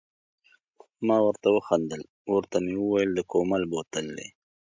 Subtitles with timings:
[1.07, 2.01] ما ورته و خندل،
[2.33, 4.27] ورته مې وویل د کومل بوتل دی.